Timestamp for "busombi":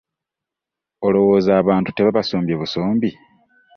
2.61-3.09